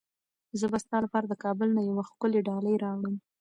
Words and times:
زه 0.59 0.65
به 0.71 0.77
ستا 0.83 0.97
لپاره 1.05 1.25
د 1.29 1.33
کابل 1.43 1.69
نه 1.77 1.81
یوه 1.89 2.03
ښکلې 2.09 2.39
ډالۍ 2.47 2.75
راوړم. 2.83 3.15